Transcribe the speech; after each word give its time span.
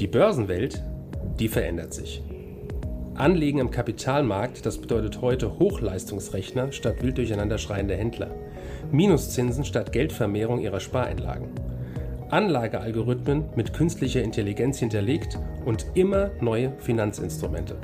Die 0.00 0.08
Börsenwelt, 0.08 0.82
die 1.38 1.46
verändert 1.46 1.94
sich. 1.94 2.20
Anlegen 3.14 3.60
am 3.60 3.70
Kapitalmarkt, 3.70 4.66
das 4.66 4.78
bedeutet 4.78 5.20
heute 5.20 5.60
Hochleistungsrechner 5.60 6.72
statt 6.72 7.00
wild 7.00 7.16
durcheinander 7.16 7.58
schreiende 7.58 7.94
Händler. 7.94 8.34
Minuszinsen 8.90 9.64
statt 9.64 9.92
Geldvermehrung 9.92 10.58
ihrer 10.58 10.80
Spareinlagen. 10.80 11.50
Anlagealgorithmen 12.28 13.44
mit 13.54 13.72
künstlicher 13.72 14.20
Intelligenz 14.20 14.80
hinterlegt 14.80 15.38
und 15.64 15.86
immer 15.94 16.32
neue 16.40 16.72
Finanzinstrumente. 16.78 17.76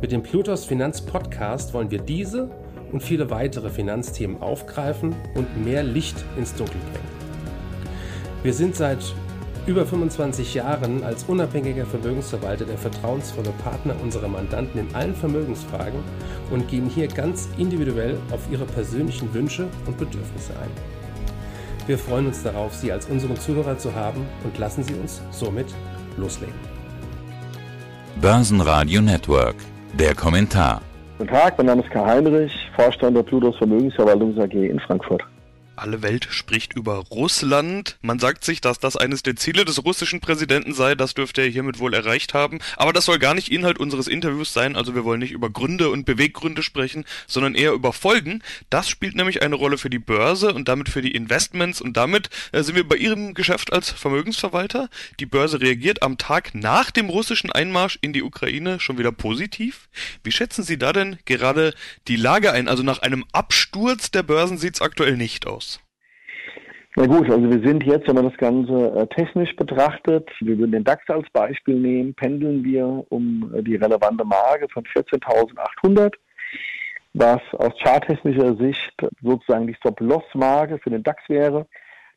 Mit 0.00 0.10
dem 0.10 0.24
Plutos 0.24 0.64
Finanz 0.64 1.00
Podcast 1.00 1.74
wollen 1.74 1.92
wir 1.92 2.00
diese 2.00 2.50
und 2.90 3.04
viele 3.04 3.30
weitere 3.30 3.70
Finanzthemen 3.70 4.42
aufgreifen 4.42 5.14
und 5.36 5.64
mehr 5.64 5.84
Licht 5.84 6.24
ins 6.36 6.56
Dunkel 6.56 6.80
bringen. 6.92 7.12
Wir 8.42 8.52
sind 8.52 8.74
seit 8.74 9.14
über 9.66 9.86
25 9.86 10.54
Jahren 10.54 11.04
als 11.04 11.24
unabhängiger 11.24 11.86
Vermögensverwalter 11.86 12.64
der 12.64 12.78
vertrauensvolle 12.78 13.50
Partner 13.62 13.94
unserer 14.02 14.28
Mandanten 14.28 14.80
in 14.80 14.94
allen 14.94 15.14
Vermögensfragen 15.14 16.00
und 16.50 16.68
gehen 16.68 16.88
hier 16.88 17.06
ganz 17.06 17.48
individuell 17.58 18.18
auf 18.32 18.40
ihre 18.50 18.64
persönlichen 18.64 19.32
Wünsche 19.32 19.68
und 19.86 19.96
Bedürfnisse 19.98 20.52
ein. 20.54 20.70
Wir 21.86 21.98
freuen 21.98 22.26
uns 22.26 22.42
darauf, 22.42 22.74
Sie 22.74 22.92
als 22.92 23.06
unseren 23.06 23.36
Zuhörer 23.36 23.78
zu 23.78 23.94
haben 23.94 24.26
und 24.44 24.58
lassen 24.58 24.82
Sie 24.82 24.94
uns 24.94 25.20
somit 25.30 25.66
loslegen. 26.16 26.54
Börsenradio 28.20 29.00
Network, 29.00 29.56
der 29.94 30.14
Kommentar. 30.14 30.82
Guten 31.18 31.30
Tag, 31.30 31.56
mein 31.58 31.66
Name 31.66 31.82
ist 31.82 31.90
Karl 31.90 32.06
Heinrich, 32.06 32.52
Vorstand 32.74 33.16
der 33.16 33.22
Plutos 33.22 33.56
Vermögensverwaltungs 33.58 34.38
AG 34.38 34.54
in 34.54 34.80
Frankfurt. 34.80 35.22
Alle 35.82 36.00
Welt 36.00 36.28
spricht 36.30 36.74
über 36.74 36.94
Russland. 37.10 37.98
Man 38.02 38.20
sagt 38.20 38.44
sich, 38.44 38.60
dass 38.60 38.78
das 38.78 38.96
eines 38.96 39.24
der 39.24 39.34
Ziele 39.34 39.64
des 39.64 39.84
russischen 39.84 40.20
Präsidenten 40.20 40.74
sei. 40.74 40.94
Das 40.94 41.14
dürfte 41.14 41.42
er 41.42 41.48
hiermit 41.48 41.80
wohl 41.80 41.92
erreicht 41.92 42.34
haben. 42.34 42.60
Aber 42.76 42.92
das 42.92 43.06
soll 43.06 43.18
gar 43.18 43.34
nicht 43.34 43.50
Inhalt 43.50 43.78
unseres 43.78 44.06
Interviews 44.06 44.52
sein. 44.52 44.76
Also 44.76 44.94
wir 44.94 45.02
wollen 45.04 45.18
nicht 45.18 45.32
über 45.32 45.50
Gründe 45.50 45.90
und 45.90 46.04
Beweggründe 46.04 46.62
sprechen, 46.62 47.04
sondern 47.26 47.56
eher 47.56 47.72
über 47.72 47.92
Folgen. 47.92 48.44
Das 48.70 48.88
spielt 48.88 49.16
nämlich 49.16 49.42
eine 49.42 49.56
Rolle 49.56 49.76
für 49.76 49.90
die 49.90 49.98
Börse 49.98 50.54
und 50.54 50.68
damit 50.68 50.88
für 50.88 51.02
die 51.02 51.16
Investments. 51.16 51.80
Und 51.80 51.96
damit 51.96 52.30
äh, 52.52 52.62
sind 52.62 52.76
wir 52.76 52.86
bei 52.86 52.94
Ihrem 52.94 53.34
Geschäft 53.34 53.72
als 53.72 53.90
Vermögensverwalter. 53.90 54.88
Die 55.18 55.26
Börse 55.26 55.60
reagiert 55.60 56.04
am 56.04 56.16
Tag 56.16 56.54
nach 56.54 56.92
dem 56.92 57.08
russischen 57.08 57.50
Einmarsch 57.50 57.98
in 58.02 58.12
die 58.12 58.22
Ukraine 58.22 58.78
schon 58.78 58.98
wieder 58.98 59.10
positiv. 59.10 59.88
Wie 60.22 60.30
schätzen 60.30 60.62
Sie 60.62 60.78
da 60.78 60.92
denn 60.92 61.18
gerade 61.24 61.74
die 62.06 62.14
Lage 62.14 62.52
ein? 62.52 62.68
Also 62.68 62.84
nach 62.84 63.00
einem 63.00 63.24
Absturz 63.32 64.12
der 64.12 64.22
Börsen 64.22 64.58
sieht 64.58 64.76
es 64.76 64.80
aktuell 64.80 65.16
nicht 65.16 65.48
aus. 65.48 65.71
Na 66.94 67.06
gut, 67.06 67.30
also 67.30 67.50
wir 67.50 67.66
sind 67.66 67.84
jetzt, 67.84 68.06
wenn 68.06 68.16
man 68.16 68.28
das 68.28 68.36
Ganze 68.36 68.92
äh, 68.94 69.06
technisch 69.06 69.56
betrachtet, 69.56 70.28
wir 70.40 70.58
würden 70.58 70.72
den 70.72 70.84
DAX 70.84 71.02
als 71.08 71.28
Beispiel 71.30 71.76
nehmen, 71.76 72.12
pendeln 72.14 72.62
wir 72.64 73.04
um 73.08 73.50
äh, 73.54 73.62
die 73.62 73.76
relevante 73.76 74.26
Marke 74.26 74.68
von 74.68 74.84
14.800, 74.84 76.12
was 77.14 77.40
aus 77.52 77.72
charttechnischer 77.82 78.56
Sicht 78.56 78.92
sozusagen 79.22 79.66
die 79.66 79.74
Stop-Loss-Marke 79.74 80.78
für 80.78 80.90
den 80.90 81.02
DAX 81.02 81.22
wäre. 81.28 81.66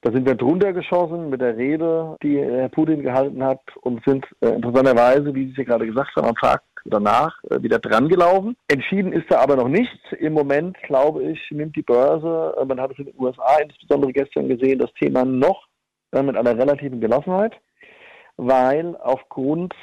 Da 0.01 0.11
sind 0.11 0.25
wir 0.25 0.35
drunter 0.35 0.73
geschossen 0.73 1.29
mit 1.29 1.39
der 1.39 1.55
Rede, 1.55 2.17
die 2.21 2.37
Herr 2.37 2.67
Putin 2.67 3.01
gehalten 3.01 3.41
hat 3.45 3.61
und 3.81 4.03
sind 4.03 4.25
äh, 4.41 4.49
interessanterweise, 4.49 5.33
wie 5.33 5.45
Sie 5.45 5.51
es 5.51 5.57
ja 5.57 5.63
gerade 5.63 5.87
gesagt 5.87 6.17
haben, 6.17 6.27
am 6.27 6.35
Tag 6.35 6.61
danach 6.85 7.43
äh, 7.49 7.61
wieder 7.61 7.79
dran 7.79 8.07
gelaufen. 8.07 8.55
Entschieden 8.67 9.11
ist 9.11 9.29
da 9.29 9.39
aber 9.39 9.55
noch 9.55 9.67
nichts. 9.67 9.99
Im 10.19 10.33
Moment, 10.33 10.77
glaube 10.83 11.23
ich, 11.23 11.39
nimmt 11.51 11.75
die 11.75 11.81
Börse, 11.81 12.55
äh, 12.59 12.65
man 12.65 12.79
hat 12.79 12.91
es 12.91 12.99
in 12.99 13.05
den 13.05 13.19
USA 13.19 13.57
insbesondere 13.61 14.13
gestern 14.13 14.47
gesehen, 14.47 14.79
das 14.79 14.93
Thema 14.93 15.25
noch 15.25 15.67
äh, 16.11 16.21
mit 16.21 16.37
einer 16.37 16.57
relativen 16.57 17.01
Gelassenheit, 17.01 17.53
weil 18.37 18.95
aufgrund 18.97 19.73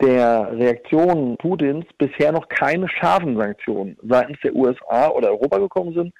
der 0.00 0.50
Reaktion 0.52 1.36
Putins 1.36 1.84
bisher 1.98 2.32
noch 2.32 2.48
keine 2.48 2.88
scharfen 2.88 3.36
Sanktionen 3.36 3.96
seitens 4.02 4.38
der 4.42 4.54
USA 4.54 5.08
oder 5.08 5.28
Europa 5.30 5.58
gekommen 5.58 5.94
sind. 5.94 6.12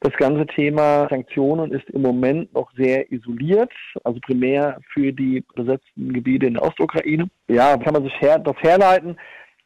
Das 0.00 0.12
ganze 0.18 0.46
Thema 0.46 1.08
Sanktionen 1.08 1.72
ist 1.72 1.88
im 1.90 2.02
Moment 2.02 2.52
noch 2.52 2.70
sehr 2.76 3.10
isoliert, 3.10 3.72
also 4.02 4.20
primär 4.20 4.78
für 4.92 5.10
die 5.12 5.42
besetzten 5.54 6.12
Gebiete 6.12 6.46
in 6.46 6.54
der 6.54 6.62
Ostukraine. 6.62 7.30
Ja, 7.48 7.78
kann 7.78 7.94
man 7.94 8.04
sich 8.04 8.20
her 8.20 8.38
das 8.38 8.56
herleiten. 8.60 9.16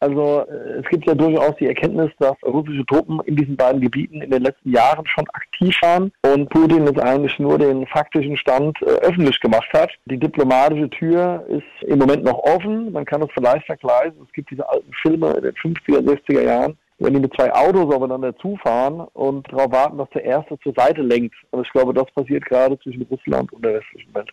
Also 0.01 0.47
äh, 0.49 0.81
es 0.81 0.89
gibt 0.89 1.07
ja 1.07 1.15
durchaus 1.15 1.57
die 1.57 1.67
Erkenntnis, 1.67 2.11
dass 2.19 2.37
russische 2.45 2.87
Truppen 2.87 3.21
in 3.25 3.37
diesen 3.37 3.57
beiden 3.57 3.81
Gebieten 3.81 4.23
in 4.23 4.31
den 4.31 4.43
letzten 4.43 4.71
Jahren 4.71 5.07
schon 5.07 5.27
aktiv 5.31 5.77
waren 5.83 6.13
und 6.23 6.49
Putin 6.51 6.87
jetzt 6.87 7.01
eigentlich 7.01 7.39
nur 7.39 7.59
den 7.59 7.87
faktischen 7.87 8.37
Stand 8.37 8.81
äh, 8.83 8.87
öffentlich 9.07 9.41
gemacht 9.41 9.69
hat. 9.73 9.91
Die 10.07 10.19
diplomatische 10.19 10.89
Tür 10.91 11.45
ist 11.49 11.89
im 11.89 11.99
Moment 11.99 12.23
noch 12.23 12.39
offen. 12.39 12.93
Man 12.93 13.05
kann 13.05 13.23
es 13.23 13.29
vielleicht 13.35 13.67
vergleichen. 13.67 14.15
Es 14.25 14.33
gibt 14.33 14.51
diese 14.51 14.69
alten 14.69 14.93
Filme 15.03 15.33
in 15.33 15.43
den 15.43 15.55
50er, 15.55 16.01
60er 16.01 16.43
Jahren, 16.43 16.79
wenn 16.99 17.15
die 17.15 17.21
mit 17.21 17.35
zwei 17.35 17.53
Autos 17.53 17.93
aufeinander 17.93 18.37
zufahren 18.39 19.01
und 19.15 19.51
darauf 19.53 19.73
warten, 19.73 19.99
dass 19.99 20.11
der 20.11 20.25
erste 20.25 20.59
zur 20.61 20.75
Seite 20.75 21.03
lenkt. 21.03 21.35
Und 21.51 21.67
ich 21.67 21.73
glaube, 21.73 21.93
das 21.93 22.11
passiert 22.13 22.45
gerade 22.45 22.79
zwischen 22.81 23.03
Russland 23.03 23.53
und 23.53 23.65
der 23.65 23.75
westlichen 23.75 24.15
Welt. 24.15 24.31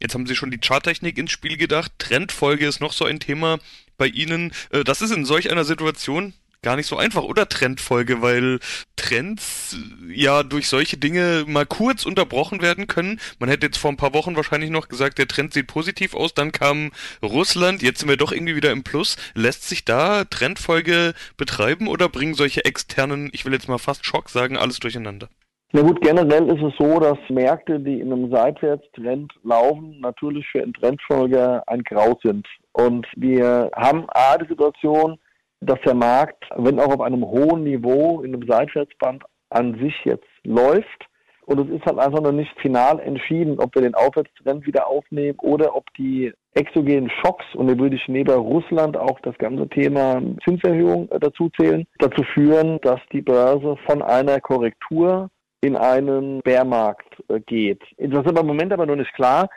Jetzt 0.00 0.14
haben 0.14 0.26
Sie 0.26 0.36
schon 0.36 0.50
die 0.50 0.60
Charttechnik 0.60 1.18
ins 1.18 1.30
Spiel 1.30 1.56
gedacht. 1.56 1.92
Trendfolge 1.98 2.66
ist 2.66 2.80
noch 2.80 2.92
so 2.92 3.04
ein 3.04 3.20
Thema 3.20 3.58
bei 3.98 4.06
Ihnen. 4.06 4.52
Äh, 4.70 4.84
das 4.84 5.02
ist 5.02 5.12
in 5.12 5.24
solch 5.24 5.50
einer 5.50 5.64
Situation 5.64 6.34
gar 6.62 6.76
nicht 6.76 6.86
so 6.86 6.96
einfach, 6.96 7.22
oder 7.22 7.48
Trendfolge, 7.48 8.22
weil 8.22 8.60
Trends 8.96 9.76
äh, 10.08 10.12
ja 10.12 10.42
durch 10.42 10.68
solche 10.68 10.98
Dinge 10.98 11.44
mal 11.46 11.66
kurz 11.66 12.04
unterbrochen 12.04 12.60
werden 12.60 12.86
können. 12.86 13.20
Man 13.38 13.48
hätte 13.48 13.66
jetzt 13.66 13.78
vor 13.78 13.90
ein 13.90 13.96
paar 13.96 14.14
Wochen 14.14 14.36
wahrscheinlich 14.36 14.70
noch 14.70 14.88
gesagt, 14.88 15.18
der 15.18 15.28
Trend 15.28 15.54
sieht 15.54 15.66
positiv 15.66 16.14
aus, 16.14 16.34
dann 16.34 16.52
kam 16.52 16.92
Russland, 17.22 17.82
jetzt 17.82 18.00
sind 18.00 18.08
wir 18.08 18.16
doch 18.16 18.32
irgendwie 18.32 18.56
wieder 18.56 18.72
im 18.72 18.82
Plus. 18.82 19.16
Lässt 19.34 19.68
sich 19.68 19.84
da 19.84 20.24
Trendfolge 20.24 21.14
betreiben 21.36 21.88
oder 21.88 22.08
bringen 22.08 22.34
solche 22.34 22.64
externen, 22.64 23.30
ich 23.32 23.44
will 23.44 23.52
jetzt 23.52 23.68
mal 23.68 23.78
fast 23.78 24.04
Schock 24.04 24.28
sagen, 24.30 24.56
alles 24.56 24.80
durcheinander? 24.80 25.28
Na 25.72 25.82
gut, 25.82 26.00
generell 26.00 26.48
ist 26.48 26.62
es 26.62 26.74
so, 26.80 26.98
dass 26.98 27.16
Märkte, 27.28 27.78
die 27.78 28.00
in 28.00 28.12
einem 28.12 28.28
Seitwärtstrend 28.32 29.32
laufen, 29.44 30.00
natürlich 30.00 30.44
für 30.50 30.62
einen 30.62 30.74
Trendfolger 30.74 31.62
ein 31.68 31.84
Grau 31.84 32.18
sind. 32.24 32.44
Und 32.72 33.06
wir 33.14 33.70
haben 33.76 34.04
A, 34.08 34.36
die 34.36 34.48
Situation, 34.48 35.16
dass 35.60 35.80
der 35.82 35.94
Markt, 35.94 36.44
wenn 36.56 36.80
auch 36.80 36.92
auf 36.92 37.00
einem 37.00 37.24
hohen 37.24 37.62
Niveau 37.62 38.20
in 38.22 38.34
einem 38.34 38.48
Seitwärtsband 38.48 39.22
an 39.50 39.78
sich 39.78 39.94
jetzt 40.04 40.26
läuft, 40.44 41.06
und 41.46 41.60
es 41.60 41.68
ist 41.68 41.86
halt 41.86 41.98
einfach 41.98 42.20
noch 42.20 42.32
nicht 42.32 42.52
final 42.60 42.98
entschieden, 42.98 43.58
ob 43.60 43.74
wir 43.74 43.82
den 43.82 43.94
Aufwärtstrend 43.94 44.66
wieder 44.66 44.88
aufnehmen 44.88 45.38
oder 45.40 45.76
ob 45.76 45.84
die 45.94 46.32
exogenen 46.54 47.10
Schocks, 47.10 47.44
und 47.54 47.68
da 47.68 47.78
würde 47.78 47.94
ich 47.94 48.08
neben 48.08 48.34
Russland 48.34 48.96
auch 48.96 49.20
das 49.20 49.38
ganze 49.38 49.68
Thema 49.68 50.20
Zinserhöhung 50.44 51.08
dazu 51.20 51.48
zählen, 51.60 51.86
dazu 51.98 52.24
führen, 52.34 52.80
dass 52.82 53.00
die 53.12 53.22
Börse 53.22 53.76
von 53.86 54.02
einer 54.02 54.40
Korrektur 54.40 55.30
in 55.62 55.76
einen 55.76 56.40
Bärmarkt 56.42 57.22
äh, 57.28 57.40
geht. 57.40 57.82
Das 57.98 58.24
ist 58.24 58.28
aber 58.28 58.40
im 58.40 58.46
Moment 58.46 58.72
aber 58.72 58.86
noch 58.86 58.96
nicht 58.96 59.12
klar. 59.14 59.48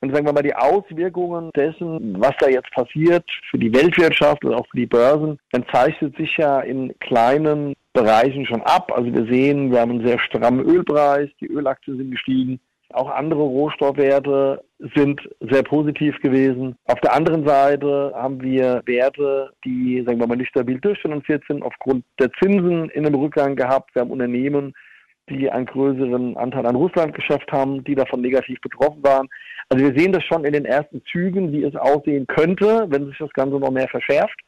Und 0.00 0.12
sagen 0.12 0.26
wir 0.26 0.32
mal, 0.32 0.42
die 0.42 0.54
Auswirkungen 0.54 1.50
dessen, 1.54 2.20
was 2.20 2.32
da 2.40 2.48
jetzt 2.48 2.70
passiert 2.72 3.24
für 3.50 3.58
die 3.58 3.72
Weltwirtschaft 3.72 4.44
und 4.44 4.52
auch 4.52 4.66
für 4.66 4.78
die 4.78 4.86
Börsen, 4.86 5.38
dann 5.52 5.64
zeichnet 5.72 6.16
sich 6.16 6.36
ja 6.36 6.60
in 6.60 6.92
kleinen 6.98 7.74
Bereichen 7.92 8.44
schon 8.44 8.62
ab. 8.62 8.90
Also 8.92 9.14
wir 9.14 9.26
sehen, 9.26 9.70
wir 9.70 9.80
haben 9.80 9.92
einen 9.92 10.06
sehr 10.06 10.18
strammen 10.18 10.66
Ölpreis, 10.66 11.28
die 11.40 11.46
Ölaktien 11.46 11.98
sind 11.98 12.10
gestiegen. 12.10 12.58
Auch 12.92 13.10
andere 13.10 13.42
Rohstoffwerte 13.42 14.64
sind 14.94 15.20
sehr 15.40 15.62
positiv 15.62 16.20
gewesen. 16.20 16.74
Auf 16.86 17.00
der 17.00 17.14
anderen 17.14 17.46
Seite 17.46 18.12
haben 18.14 18.42
wir 18.42 18.82
Werte, 18.86 19.50
die, 19.64 20.02
sagen 20.04 20.18
wir 20.18 20.26
mal, 20.26 20.36
nicht 20.36 20.50
stabil 20.50 20.80
durchfinanziert 20.80 21.44
sind, 21.46 21.62
aufgrund 21.62 22.04
der 22.18 22.30
Zinsen 22.42 22.90
in 22.90 23.06
einem 23.06 23.14
Rückgang 23.14 23.54
gehabt. 23.54 23.94
Wir 23.94 24.02
haben 24.02 24.10
Unternehmen, 24.10 24.74
die 25.28 25.50
einen 25.50 25.66
größeren 25.66 26.36
Anteil 26.36 26.66
an 26.66 26.76
Russland 26.76 27.14
geschafft 27.14 27.50
haben, 27.52 27.84
die 27.84 27.94
davon 27.94 28.20
negativ 28.20 28.60
betroffen 28.60 29.02
waren. 29.02 29.28
Also 29.68 29.84
wir 29.84 29.98
sehen 29.98 30.12
das 30.12 30.24
schon 30.24 30.44
in 30.44 30.52
den 30.52 30.64
ersten 30.64 31.02
Zügen, 31.10 31.52
wie 31.52 31.62
es 31.62 31.74
aussehen 31.76 32.26
könnte, 32.26 32.86
wenn 32.88 33.06
sich 33.06 33.18
das 33.18 33.32
Ganze 33.32 33.56
noch 33.56 33.70
mehr 33.70 33.88
verschärft. 33.88 34.38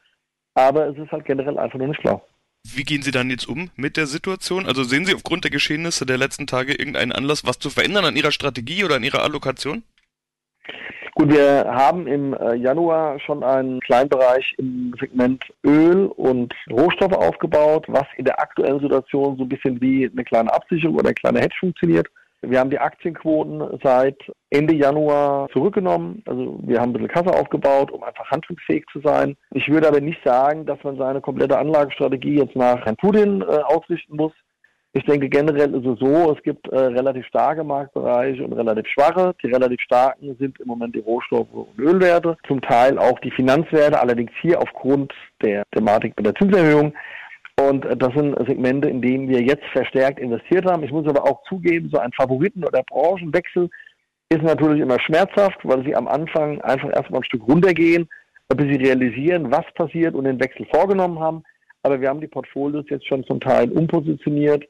Aber 0.53 0.87
es 0.87 0.97
ist 0.97 1.11
halt 1.11 1.25
generell 1.25 1.57
einfach 1.57 1.79
noch 1.79 1.87
nicht 1.87 2.01
klar. 2.01 2.21
Wie 2.67 2.83
gehen 2.83 3.03
Sie 3.03 3.11
dann 3.11 3.29
jetzt 3.29 3.47
um 3.47 3.69
mit 3.75 3.95
der 3.95 4.07
Situation? 4.07 4.65
Also 4.65 4.83
sehen 4.83 5.05
Sie 5.05 5.13
aufgrund 5.13 5.43
der 5.43 5.51
Geschehnisse 5.51 6.05
der 6.05 6.17
letzten 6.17 6.47
Tage 6.47 6.73
irgendeinen 6.73 7.11
Anlass, 7.11 7.45
was 7.45 7.59
zu 7.59 7.69
verändern 7.69 8.05
an 8.05 8.15
Ihrer 8.15 8.31
Strategie 8.31 8.83
oder 8.83 8.95
an 8.95 9.03
Ihrer 9.03 9.21
Allokation? 9.21 9.83
Gut, 11.17 11.31
wir 11.31 11.63
haben 11.65 12.07
im 12.07 12.33
äh, 12.33 12.55
Januar 12.55 13.17
schon 13.21 13.41
einen 13.41 13.79
Kleinbereich 13.79 14.53
im 14.57 14.93
Segment 14.99 15.41
Öl 15.65 16.07
und 16.07 16.53
Rohstoffe 16.69 17.13
aufgebaut, 17.13 17.85
was 17.87 18.03
in 18.17 18.25
der 18.25 18.37
aktuellen 18.37 18.81
Situation 18.81 19.37
so 19.37 19.43
ein 19.43 19.49
bisschen 19.49 19.79
wie 19.79 20.09
eine 20.11 20.25
kleine 20.25 20.53
Absicherung 20.53 20.97
oder 20.97 21.09
ein 21.09 21.15
kleiner 21.15 21.39
Hedge 21.39 21.55
funktioniert. 21.57 22.07
Wir 22.41 22.59
haben 22.59 22.69
die 22.69 22.79
Aktienquoten 22.79 23.79
seit 23.81 24.17
Ende 24.49 24.75
Januar 24.75 25.47
zurückgenommen. 25.53 26.21
Also 26.25 26.59
wir 26.63 26.81
haben 26.81 26.89
ein 26.89 26.93
bisschen 26.93 27.07
Kasse 27.07 27.33
aufgebaut, 27.33 27.91
um 27.91 28.03
einfach 28.03 28.29
handlungsfähig 28.29 28.83
zu 28.91 28.99
sein. 28.99 29.37
Ich 29.51 29.69
würde 29.69 29.87
aber 29.87 30.01
nicht 30.01 30.19
sagen, 30.25 30.65
dass 30.65 30.83
man 30.83 30.97
seine 30.97 31.21
komplette 31.21 31.57
Anlagestrategie 31.57 32.39
jetzt 32.39 32.57
nach 32.57 32.83
Herrn 32.85 32.97
Putin 32.97 33.41
äh, 33.41 33.45
ausrichten 33.45 34.17
muss. 34.17 34.33
Ich 34.97 35.03
denke, 35.03 35.27
generell 35.27 35.75
ist 35.75 35.85
es 35.85 35.99
so, 35.99 36.31
es 36.31 36.41
gibt 36.43 36.69
äh, 36.69 36.77
relativ 36.77 37.25
starke 37.25 37.65
Marktbereiche 37.65 38.41
und 38.41 38.53
relativ 38.53 38.87
schwache. 38.87 39.35
Die 39.43 39.47
relativ 39.47 39.81
starken 39.81 40.37
sind 40.39 40.57
im 40.61 40.67
Moment 40.67 40.95
die 40.95 41.01
Rohstoffe 41.01 41.51
und 41.51 41.77
Ölwerte, 41.77 42.37
zum 42.47 42.61
Teil 42.61 42.97
auch 42.97 43.19
die 43.19 43.31
Finanzwerte, 43.31 43.99
allerdings 43.99 44.31
hier 44.41 44.57
aufgrund 44.57 45.11
der 45.43 45.63
Thematik 45.71 46.15
mit 46.15 46.25
der 46.25 46.35
Zinserhöhung. 46.35 46.93
Und 47.59 47.83
äh, 47.83 47.97
das 47.97 48.13
sind 48.13 48.37
Segmente, 48.47 48.87
in 48.87 49.01
denen 49.01 49.27
wir 49.27 49.41
jetzt 49.41 49.65
verstärkt 49.73 50.17
investiert 50.17 50.63
haben. 50.63 50.83
Ich 50.83 50.93
muss 50.93 51.05
aber 51.07 51.25
auch 51.25 51.43
zugeben, 51.43 51.89
so 51.91 51.99
ein 51.99 52.13
Favoriten- 52.13 52.63
oder 52.63 52.81
Branchenwechsel 52.83 53.69
ist 54.29 54.43
natürlich 54.43 54.79
immer 54.79 55.01
schmerzhaft, 55.01 55.59
weil 55.63 55.83
sie 55.83 55.93
am 55.93 56.07
Anfang 56.07 56.61
einfach 56.61 56.95
erstmal 56.95 57.19
ein 57.19 57.25
Stück 57.25 57.45
runtergehen, 57.45 58.07
bis 58.47 58.65
sie 58.71 58.81
realisieren, 58.81 59.51
was 59.51 59.65
passiert 59.73 60.15
und 60.15 60.23
den 60.23 60.39
Wechsel 60.39 60.65
vorgenommen 60.73 61.19
haben. 61.19 61.43
Aber 61.83 61.99
wir 61.99 62.07
haben 62.07 62.21
die 62.21 62.27
Portfolios 62.27 62.85
jetzt 62.87 63.07
schon 63.07 63.25
zum 63.25 63.41
Teil 63.41 63.69
umpositioniert 63.73 64.63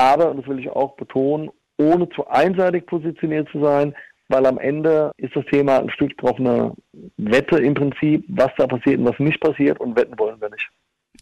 aber, 0.00 0.30
und 0.30 0.38
das 0.38 0.46
will 0.46 0.58
ich 0.58 0.70
auch 0.70 0.96
betonen, 0.96 1.50
ohne 1.78 2.08
zu 2.10 2.26
einseitig 2.26 2.86
positioniert 2.86 3.48
zu 3.50 3.60
sein, 3.62 3.94
weil 4.28 4.46
am 4.46 4.58
Ende 4.58 5.12
ist 5.16 5.34
das 5.34 5.44
Thema 5.46 5.78
ein 5.78 5.90
Stück 5.90 6.16
drauf 6.18 6.38
eine 6.38 6.72
Wette 7.16 7.58
im 7.58 7.74
Prinzip, 7.74 8.24
was 8.28 8.50
da 8.56 8.66
passiert 8.66 8.98
und 8.98 9.06
was 9.06 9.18
nicht 9.18 9.40
passiert 9.40 9.80
und 9.80 9.96
wetten 9.96 10.18
wollen 10.18 10.40
wir 10.40 10.50
nicht. 10.50 10.68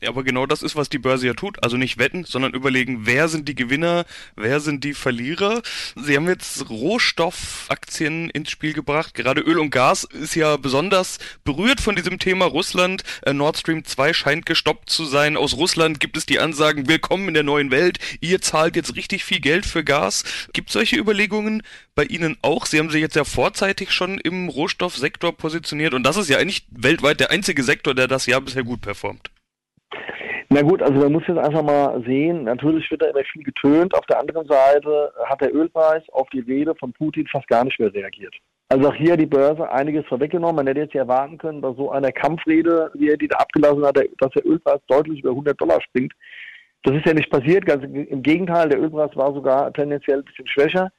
Ja, 0.01 0.11
aber 0.11 0.23
genau 0.23 0.47
das 0.47 0.63
ist, 0.63 0.77
was 0.77 0.89
die 0.89 0.99
Börse 0.99 1.27
ja 1.27 1.35
tut. 1.35 1.63
Also 1.63 1.77
nicht 1.77 1.99
wetten, 1.99 2.25
sondern 2.25 2.55
überlegen, 2.55 3.01
wer 3.07 3.27
sind 3.29 3.49
die 3.49 3.57
Gewinner, 3.57 4.05
wer 4.37 4.61
sind 4.61 4.85
die 4.85 4.95
Verlierer. 4.95 5.61
Sie 5.97 6.15
haben 6.15 6.29
jetzt 6.29 6.71
Rohstoffaktien 6.71 8.31
ins 8.31 8.51
Spiel 8.51 8.75
gebracht. 8.75 9.15
Gerade 9.15 9.41
Öl 9.41 9.59
und 9.59 9.71
Gas 9.71 10.05
ist 10.05 10.37
ja 10.37 10.57
besonders 10.57 11.19
berührt 11.43 11.81
von 11.81 11.97
diesem 11.97 12.21
Thema 12.21 12.45
Russland. 12.45 13.03
Äh, 13.23 13.33
Nord 13.33 13.59
Stream 13.59 13.85
2 13.85 14.13
scheint 14.13 14.47
gestoppt 14.47 14.89
zu 14.89 15.05
sein. 15.05 15.37
Aus 15.37 15.57
Russland 15.57 15.99
gibt 15.99 16.17
es 16.17 16.27
die 16.27 16.39
Ansagen, 16.39 16.87
willkommen 16.87 17.27
in 17.29 17.35
der 17.35 17.43
neuen 17.43 17.73
Welt. 17.73 17.99
Ihr 18.21 18.41
zahlt 18.41 18.77
jetzt 18.77 18.95
richtig 18.95 19.25
viel 19.25 19.41
Geld 19.41 19.67
für 19.67 19.83
Gas. 19.83 20.23
Gibt 20.53 20.71
solche 20.71 20.97
Überlegungen 20.97 21.65
bei 21.97 22.05
Ihnen 22.05 22.37
auch? 22.43 22.67
Sie 22.67 22.79
haben 22.79 22.91
sich 22.91 23.01
jetzt 23.01 23.17
ja 23.17 23.25
vorzeitig 23.25 23.91
schon 23.91 24.19
im 24.19 24.49
Rohstoffsektor 24.49 25.37
positioniert 25.37 25.93
und 25.93 26.05
das 26.05 26.17
ist 26.17 26.29
ja 26.29 26.39
eigentlich 26.39 26.67
weltweit 26.71 27.19
der 27.19 27.33
einzige 27.33 27.65
Sektor, 27.65 27.97
der 27.97 28.07
das 28.07 28.27
Jahr 28.27 28.41
bisher 28.41 28.63
gut 28.63 28.81
performt. 28.81 29.31
Na 30.51 30.63
gut, 30.63 30.81
also 30.81 30.99
man 30.99 31.13
muss 31.13 31.27
jetzt 31.29 31.39
einfach 31.39 31.63
mal 31.63 32.03
sehen, 32.07 32.45
natürlich 32.45 32.91
wird 32.91 33.03
da 33.03 33.07
immer 33.07 33.23
viel 33.33 33.43
getönt. 33.43 33.95
Auf 33.95 34.07
der 34.07 34.19
anderen 34.19 34.47
Seite 34.47 35.13
hat 35.27 35.43
der 35.43 35.55
Ölpreis 35.55 36.03
auf 36.13 36.27
die 36.31 36.41
Rede 36.41 36.75
von 36.75 36.93
Putin 36.95 37.27
fast 37.27 37.47
gar 37.49 37.65
nicht 37.65 37.79
mehr 37.79 37.93
reagiert. 37.93 38.35
Also 38.71 38.89
auch 38.89 38.95
hier 38.95 39.17
die 39.17 39.27
Börse 39.27 39.71
einiges 39.71 40.07
vorweggenommen. 40.07 40.57
Man 40.57 40.67
hätte 40.67 40.81
jetzt 40.81 40.95
ja 40.95 41.03
erwarten 41.03 41.37
können, 41.37 41.61
bei 41.61 41.73
so 41.75 41.91
einer 41.91 42.13
Kampfrede, 42.13 42.91
wie 42.95 43.11
er 43.11 43.19
die 43.19 43.29
da 43.29 43.37
abgelassen 43.37 43.85
hat, 43.85 43.97
dass 43.97 44.31
der 44.33 44.47
Ölpreis 44.47 44.81
deutlich 44.89 45.21
über 45.21 45.31
100 45.31 45.61
Dollar 45.61 45.81
springt. 45.83 46.13
Das 46.83 46.95
ist 46.97 47.07
ja 47.07 47.13
nicht 47.13 47.31
passiert. 47.31 47.67
Ganz 47.67 47.85
im 47.85 48.23
Gegenteil, 48.23 48.71
der 48.71 48.81
Ölpreis 48.81 49.15
war 49.17 49.35
sogar 49.35 49.71
tendenziell 49.73 50.19
ein 50.19 50.25
bisschen 50.25 50.47
schwächer. 50.47 50.91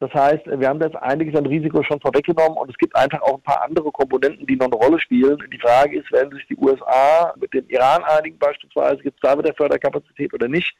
Das 0.00 0.14
heißt, 0.14 0.46
wir 0.46 0.68
haben 0.68 0.80
jetzt 0.80 0.96
einiges 0.96 1.34
an 1.34 1.46
Risiko 1.46 1.82
schon 1.82 2.00
vorweggenommen 2.00 2.56
und 2.56 2.70
es 2.70 2.78
gibt 2.78 2.94
einfach 2.94 3.20
auch 3.22 3.34
ein 3.34 3.42
paar 3.42 3.62
andere 3.62 3.90
Komponenten, 3.90 4.46
die 4.46 4.54
noch 4.54 4.66
eine 4.66 4.76
Rolle 4.76 5.00
spielen. 5.00 5.38
Die 5.52 5.58
Frage 5.58 5.98
ist, 5.98 6.12
werden 6.12 6.32
sich 6.32 6.46
die 6.46 6.56
USA 6.56 7.34
mit 7.40 7.52
dem 7.52 7.68
Iran 7.68 8.04
einigen 8.04 8.38
beispielsweise, 8.38 9.02
gibt 9.02 9.16
es 9.22 9.28
da 9.28 9.36
wieder 9.36 9.52
Förderkapazität 9.54 10.32
oder 10.32 10.46
nicht? 10.46 10.76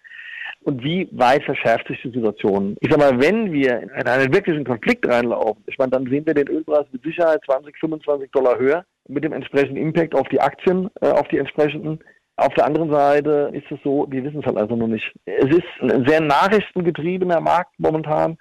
Und 0.62 0.82
wie 0.82 1.08
weit 1.12 1.44
verschärft 1.44 1.88
sich 1.88 2.00
die 2.02 2.10
Situation? 2.10 2.76
Ich 2.80 2.90
sage 2.90 3.02
mal, 3.02 3.20
wenn 3.20 3.52
wir 3.52 3.80
in 3.80 4.06
einen 4.06 4.32
wirklichen 4.32 4.64
Konflikt 4.64 5.06
reinlaufen, 5.06 5.62
ich 5.66 5.78
meine, 5.78 5.90
dann 5.90 6.06
sehen 6.06 6.26
wir 6.26 6.34
den 6.34 6.48
Ölpreis 6.48 6.86
mit 6.92 7.02
Sicherheit 7.02 7.40
20, 7.44 7.76
25 7.78 8.30
Dollar 8.30 8.58
höher 8.58 8.84
mit 9.08 9.24
dem 9.24 9.32
entsprechenden 9.32 9.76
Impact 9.76 10.14
auf 10.14 10.28
die 10.28 10.40
Aktien, 10.40 10.90
äh, 11.00 11.06
auf 11.06 11.26
die 11.28 11.38
entsprechenden. 11.38 12.00
Auf 12.36 12.54
der 12.54 12.66
anderen 12.66 12.90
Seite 12.90 13.50
ist 13.52 13.70
es 13.70 13.78
so, 13.82 14.06
wir 14.10 14.22
wissen 14.22 14.40
es 14.40 14.46
halt 14.46 14.58
also 14.58 14.76
noch 14.76 14.86
nicht. 14.86 15.12
Es 15.24 15.48
ist 15.48 15.64
ein 15.80 16.06
sehr 16.06 16.20
nachrichtengetriebener 16.20 17.40
Markt 17.40 17.72
momentan. 17.78 18.36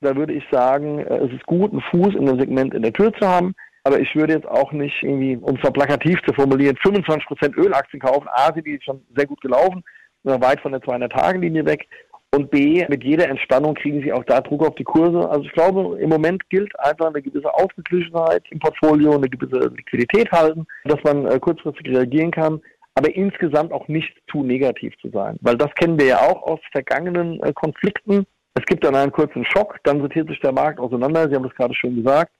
Da 0.00 0.16
würde 0.16 0.32
ich 0.32 0.44
sagen, 0.50 1.00
äh, 1.00 1.18
es 1.18 1.32
ist 1.32 1.46
gut, 1.46 1.72
einen 1.72 1.82
Fuß 1.90 2.14
in 2.14 2.26
dem 2.26 2.38
Segment 2.38 2.74
in 2.74 2.82
der 2.82 2.92
Tür 2.92 3.12
zu 3.14 3.26
haben. 3.26 3.54
Aber 3.84 3.98
ich 3.98 4.14
würde 4.14 4.34
jetzt 4.34 4.48
auch 4.48 4.72
nicht 4.72 5.02
irgendwie, 5.02 5.36
um 5.36 5.56
es 5.56 5.62
mal 5.62 5.72
plakativ 5.72 6.18
zu 6.26 6.34
formulieren, 6.34 6.76
25% 6.76 7.56
Ölaktien 7.56 8.00
kaufen. 8.00 8.28
A, 8.30 8.52
sind 8.52 8.66
die 8.66 8.78
schon 8.82 9.00
sehr 9.16 9.26
gut 9.26 9.40
gelaufen, 9.40 9.82
weit 10.22 10.60
von 10.60 10.72
der 10.72 10.82
200-Tage-Linie 10.82 11.64
weg. 11.64 11.88
Und 12.32 12.50
B, 12.50 12.86
mit 12.88 13.02
jeder 13.02 13.28
Entspannung 13.28 13.74
kriegen 13.74 14.02
sie 14.02 14.12
auch 14.12 14.22
da 14.24 14.40
Druck 14.40 14.64
auf 14.64 14.74
die 14.76 14.84
Kurse. 14.84 15.28
Also 15.28 15.44
ich 15.44 15.52
glaube, 15.52 15.98
im 15.98 16.10
Moment 16.10 16.48
gilt 16.48 16.78
einfach 16.78 17.06
eine 17.06 17.22
gewisse 17.22 17.52
Ausgeglichenheit 17.52 18.44
im 18.50 18.60
Portfolio, 18.60 19.16
eine 19.16 19.28
gewisse 19.28 19.68
Liquidität 19.68 20.30
halten, 20.30 20.64
dass 20.84 21.02
man 21.02 21.26
äh, 21.26 21.40
kurzfristig 21.40 21.88
reagieren 21.88 22.30
kann, 22.30 22.60
aber 22.94 23.12
insgesamt 23.12 23.72
auch 23.72 23.88
nicht 23.88 24.12
zu 24.30 24.44
negativ 24.44 24.94
zu 25.00 25.10
sein. 25.10 25.38
Weil 25.40 25.56
das 25.56 25.74
kennen 25.74 25.98
wir 25.98 26.06
ja 26.06 26.18
auch 26.20 26.44
aus 26.44 26.60
vergangenen 26.70 27.42
äh, 27.42 27.52
Konflikten. 27.52 28.26
Es 28.54 28.64
gibt 28.66 28.84
dann 28.84 28.94
einen 28.94 29.12
kurzen 29.12 29.44
Schock, 29.44 29.76
dann 29.84 30.00
sortiert 30.00 30.28
sich 30.28 30.40
der 30.40 30.52
Markt 30.52 30.80
auseinander. 30.80 31.28
Sie 31.28 31.34
haben 31.34 31.44
das 31.44 31.54
gerade 31.54 31.74
schon 31.74 31.96
gesagt. 31.96 32.32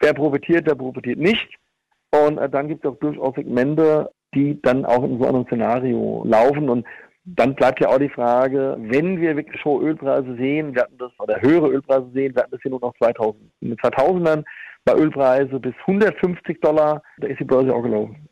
Wer 0.00 0.12
profitiert, 0.12 0.66
der 0.66 0.74
profitiert 0.74 1.18
nicht. 1.18 1.48
Und 2.10 2.38
äh, 2.38 2.48
dann 2.48 2.68
gibt 2.68 2.84
es 2.84 2.90
auch 2.90 2.98
durchaus 2.98 3.34
Segmente, 3.34 4.10
die 4.34 4.60
dann 4.62 4.84
auch 4.84 5.02
in 5.02 5.18
so 5.18 5.26
einem 5.26 5.44
Szenario 5.46 6.22
laufen. 6.26 6.68
Und 6.68 6.86
dann 7.24 7.54
bleibt 7.54 7.80
ja 7.80 7.88
auch 7.88 7.98
die 7.98 8.10
Frage, 8.10 8.76
wenn 8.78 9.20
wir 9.20 9.36
wirklich 9.36 9.64
hohe 9.64 9.82
Ölpreise 9.82 10.36
sehen, 10.36 10.74
wir 10.74 10.82
hatten 10.82 10.98
das, 10.98 11.10
oder 11.18 11.40
höhere 11.40 11.68
Ölpreise 11.68 12.10
sehen, 12.12 12.34
wir 12.34 12.42
hatten 12.42 12.52
das 12.52 12.60
hier 12.60 12.70
nur 12.70 12.80
noch 12.80 12.94
2000, 12.98 13.42
in 13.60 13.70
den 13.70 13.78
2000ern, 13.78 14.44
bei 14.84 14.94
Ölpreise 14.94 15.58
bis 15.58 15.74
150 15.86 16.60
Dollar, 16.60 17.02
da 17.18 17.28
ist 17.28 17.40
die 17.40 17.44
Börse 17.44 17.74
auch 17.74 17.82
gelaufen. 17.82 18.28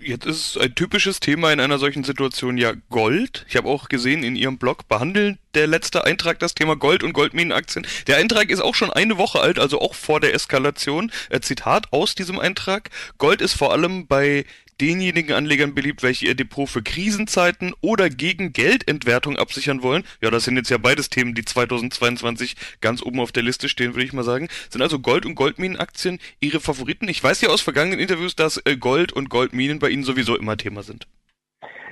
Jetzt 0.00 0.26
ist 0.26 0.58
ein 0.58 0.74
typisches 0.74 1.20
Thema 1.20 1.52
in 1.52 1.60
einer 1.60 1.78
solchen 1.78 2.04
Situation 2.04 2.58
ja 2.58 2.72
Gold. 2.90 3.46
Ich 3.48 3.56
habe 3.56 3.68
auch 3.68 3.88
gesehen, 3.88 4.22
in 4.22 4.36
Ihrem 4.36 4.58
Blog 4.58 4.88
behandelt 4.88 5.38
der 5.54 5.66
letzte 5.66 6.04
Eintrag 6.04 6.38
das 6.38 6.54
Thema 6.54 6.76
Gold 6.76 7.02
und 7.02 7.12
Goldminenaktien. 7.12 7.86
Der 8.06 8.18
Eintrag 8.18 8.50
ist 8.50 8.60
auch 8.60 8.74
schon 8.74 8.92
eine 8.92 9.16
Woche 9.16 9.40
alt, 9.40 9.58
also 9.58 9.80
auch 9.80 9.94
vor 9.94 10.20
der 10.20 10.34
Eskalation. 10.34 11.10
Äh, 11.30 11.40
Zitat 11.40 11.92
aus 11.92 12.14
diesem 12.14 12.38
Eintrag. 12.38 12.90
Gold 13.18 13.40
ist 13.40 13.54
vor 13.54 13.72
allem 13.72 14.06
bei 14.06 14.44
denjenigen 14.80 15.34
Anlegern 15.34 15.74
beliebt, 15.74 16.02
welche 16.02 16.26
ihr 16.26 16.34
Depot 16.34 16.68
für 16.68 16.82
Krisenzeiten 16.82 17.74
oder 17.80 18.10
gegen 18.10 18.52
Geldentwertung 18.52 19.36
absichern 19.36 19.82
wollen. 19.82 20.04
Ja, 20.20 20.30
das 20.30 20.44
sind 20.44 20.56
jetzt 20.56 20.70
ja 20.70 20.78
beides 20.78 21.08
Themen, 21.08 21.34
die 21.34 21.44
2022 21.44 22.56
ganz 22.80 23.02
oben 23.02 23.20
auf 23.20 23.32
der 23.32 23.42
Liste 23.42 23.68
stehen, 23.68 23.94
würde 23.94 24.04
ich 24.04 24.12
mal 24.12 24.24
sagen. 24.24 24.48
Sind 24.70 24.82
also 24.82 24.98
Gold- 24.98 25.26
und 25.26 25.34
Goldminenaktien 25.34 26.18
Ihre 26.40 26.60
Favoriten? 26.60 27.08
Ich 27.08 27.22
weiß 27.22 27.40
ja 27.40 27.48
aus 27.48 27.60
vergangenen 27.60 28.00
Interviews, 28.00 28.36
dass 28.36 28.60
äh, 28.64 28.76
Gold 28.76 29.12
und 29.12 29.30
Goldminen 29.30 29.78
bei 29.78 29.88
Ihnen 29.88 30.04
sowieso 30.04 30.36
immer 30.36 30.56
Thema 30.56 30.82
sind. 30.82 31.06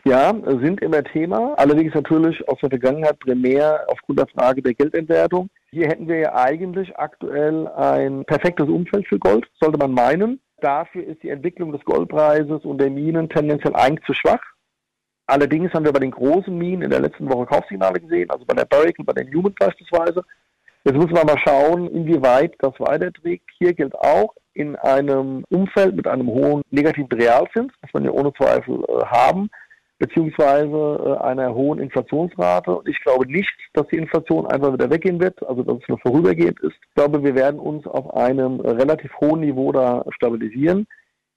Ja, 0.07 0.35
sind 0.47 0.83
immer 0.83 1.03
Thema. 1.03 1.55
Allerdings 1.57 1.95
natürlich 1.95 2.47
aus 2.47 2.59
der 2.61 2.69
Vergangenheit 2.69 3.19
primär 3.21 3.81
aufgrund 3.89 4.19
der 4.19 4.27
Frage 4.27 4.61
der 4.61 4.75
Geldentwertung. 4.75 5.49
Hier 5.71 5.87
hätten 5.87 6.07
wir 6.07 6.19
ja 6.19 6.35
eigentlich 6.35 6.95
aktuell 6.99 7.67
ein 7.69 8.25
perfektes 8.27 8.69
Umfeld 8.69 9.09
für 9.09 9.19
Gold, 9.19 9.47
sollte 9.59 9.79
man 9.79 9.93
meinen. 9.93 10.41
Dafür 10.65 11.07
ist 11.07 11.23
die 11.23 11.29
Entwicklung 11.29 11.73
des 11.73 11.85
Goldpreises 11.85 12.65
und 12.65 12.79
der 12.79 12.89
Minen 12.89 13.29
tendenziell 13.29 13.77
eigentlich 13.77 14.07
zu 14.07 14.15
schwach. 14.15 14.41
Allerdings 15.27 15.75
haben 15.75 15.85
wir 15.85 15.93
bei 15.93 16.01
den 16.01 16.11
großen 16.11 16.57
Minen 16.57 16.81
in 16.81 16.89
der 16.89 17.01
letzten 17.01 17.31
Woche 17.31 17.45
Kaufsignale 17.45 18.01
gesehen, 18.01 18.31
also 18.31 18.47
bei 18.47 18.55
der 18.55 18.65
Barrick 18.65 18.99
und 18.99 19.05
bei 19.05 19.13
den 19.13 19.29
Newman 19.29 19.55
beispielsweise. 19.59 20.25
Jetzt 20.85 20.97
müssen 20.97 21.15
wir 21.15 21.25
mal 21.27 21.37
schauen, 21.37 21.89
inwieweit 21.89 22.55
das 22.61 22.73
weiterträgt. 22.79 23.45
Hier 23.59 23.75
gilt 23.75 23.95
auch, 23.95 24.33
in 24.55 24.75
einem 24.77 25.45
Umfeld 25.51 25.97
mit 25.97 26.07
einem 26.07 26.29
hohen 26.29 26.63
negativen 26.71 27.13
Realzins, 27.13 27.73
das 27.83 27.93
man 27.93 28.05
ja 28.05 28.13
ohne 28.13 28.33
Zweifel 28.33 28.83
äh, 28.89 29.05
haben, 29.05 29.51
beziehungsweise 30.05 31.19
äh, 31.19 31.25
einer 31.25 31.55
hohen 31.55 31.79
Inflationsrate. 31.79 32.77
Und 32.77 32.89
ich 32.89 33.01
glaube 33.01 33.27
nicht, 33.27 33.51
dass 33.73 33.87
die 33.89 33.97
Inflation 33.97 34.47
einfach 34.47 34.73
wieder 34.73 34.91
weggehen 34.91 35.21
wird, 35.21 35.43
also 35.47 35.63
dass 35.63 35.79
es 35.81 35.89
nur 35.89 35.99
vorübergehend 36.01 36.61
ist. 36.61 36.77
Ich 36.87 36.95
glaube, 36.95 37.23
wir 37.23 37.35
werden 37.35 37.59
uns 37.59 37.87
auf 37.87 38.15
einem 38.15 38.61
relativ 38.61 39.11
hohen 39.21 39.41
Niveau 39.41 39.73
da 39.73 40.05
stabilisieren. 40.11 40.87